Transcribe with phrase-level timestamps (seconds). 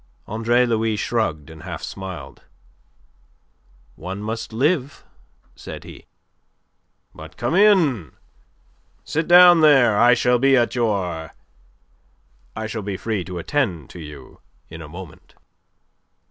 [0.25, 2.41] Andre Louis shrugged and half smiled.
[3.93, 5.03] "One must live,"
[5.55, 6.07] said he.
[7.13, 8.13] "But come in.
[9.03, 9.99] Sit down there.
[9.99, 11.35] I shall be at your....
[12.55, 15.35] I shall be free to attend to you in a moment."